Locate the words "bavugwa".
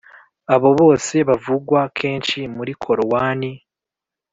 1.29-1.79